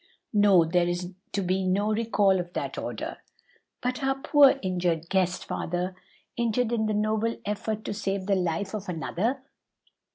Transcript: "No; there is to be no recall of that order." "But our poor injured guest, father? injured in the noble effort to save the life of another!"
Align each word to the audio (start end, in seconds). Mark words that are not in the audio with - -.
"No; 0.33 0.65
there 0.65 0.87
is 0.87 1.13
to 1.33 1.43
be 1.43 1.63
no 1.63 1.93
recall 1.93 2.39
of 2.39 2.53
that 2.53 2.75
order." 2.75 3.17
"But 3.81 4.03
our 4.03 4.15
poor 4.15 4.55
injured 4.63 5.11
guest, 5.11 5.45
father? 5.45 5.95
injured 6.35 6.71
in 6.71 6.87
the 6.87 6.95
noble 6.95 7.37
effort 7.45 7.85
to 7.85 7.93
save 7.93 8.25
the 8.25 8.33
life 8.35 8.73
of 8.73 8.89
another!" 8.89 9.43